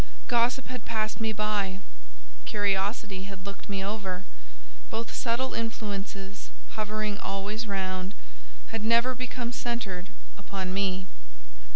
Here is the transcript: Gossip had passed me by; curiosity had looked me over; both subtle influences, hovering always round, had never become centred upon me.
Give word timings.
Gossip 0.27 0.65
had 0.69 0.83
passed 0.83 1.19
me 1.21 1.31
by; 1.31 1.77
curiosity 2.45 3.25
had 3.25 3.45
looked 3.45 3.69
me 3.69 3.83
over; 3.85 4.23
both 4.89 5.13
subtle 5.13 5.53
influences, 5.53 6.49
hovering 6.71 7.19
always 7.19 7.67
round, 7.67 8.15
had 8.69 8.83
never 8.83 9.13
become 9.13 9.51
centred 9.51 10.07
upon 10.39 10.73
me. 10.73 11.05